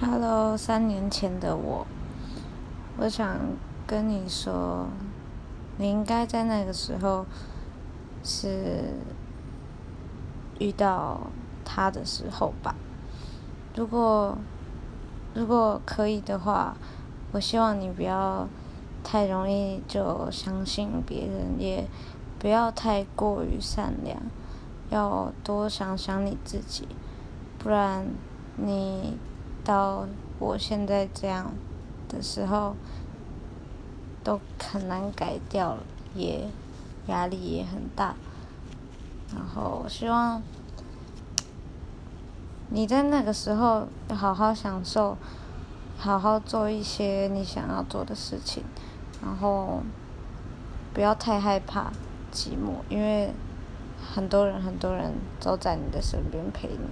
[0.00, 1.84] Hello，三年前的我，
[2.98, 3.36] 我想
[3.84, 4.86] 跟你说，
[5.76, 7.26] 你应该在那个时候
[8.22, 8.94] 是
[10.60, 11.22] 遇到
[11.64, 12.76] 他的时候吧。
[13.74, 14.38] 如果
[15.34, 16.76] 如果可以的话，
[17.32, 18.46] 我希望你不要
[19.02, 21.88] 太容易就相信别人，也
[22.38, 24.16] 不要太过于善良，
[24.90, 26.86] 要多想想你自己，
[27.58, 28.06] 不然
[28.54, 29.18] 你。
[29.68, 30.06] 到
[30.38, 31.52] 我现在这样
[32.08, 32.74] 的时候，
[34.24, 35.82] 都很难改掉了，
[36.14, 36.48] 也
[37.06, 38.14] 压力也很大。
[39.34, 40.42] 然后我希望
[42.70, 45.18] 你在那个时候好好享受，
[45.98, 48.64] 好好做一些你想要做的事情，
[49.22, 49.82] 然后
[50.94, 51.92] 不要太害怕
[52.32, 53.34] 寂寞，因为
[54.14, 56.88] 很多人很多人都在你的身边陪你。